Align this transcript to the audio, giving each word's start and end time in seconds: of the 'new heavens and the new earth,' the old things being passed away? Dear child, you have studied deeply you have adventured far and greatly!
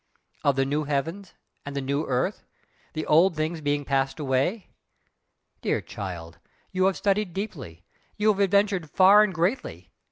of 0.43 0.55
the 0.55 0.65
'new 0.65 0.85
heavens 0.85 1.35
and 1.63 1.75
the 1.75 1.79
new 1.81 2.07
earth,' 2.07 2.43
the 2.93 3.05
old 3.05 3.35
things 3.35 3.61
being 3.61 3.85
passed 3.85 4.19
away? 4.19 4.71
Dear 5.61 5.79
child, 5.79 6.39
you 6.71 6.85
have 6.85 6.97
studied 6.97 7.33
deeply 7.33 7.85
you 8.17 8.29
have 8.33 8.39
adventured 8.41 8.89
far 8.89 9.21
and 9.21 9.31
greatly! 9.31 9.91